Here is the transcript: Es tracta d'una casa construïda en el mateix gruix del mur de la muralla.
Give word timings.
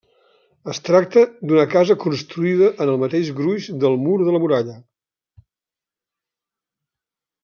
Es 0.71 0.79
tracta 0.85 1.25
d'una 1.51 1.65
casa 1.73 1.97
construïda 2.03 2.69
en 2.85 2.91
el 2.95 2.97
mateix 3.03 3.29
gruix 3.41 3.67
del 3.83 3.99
mur 4.07 4.19
de 4.25 4.33
la 4.37 4.43
muralla. 4.47 4.79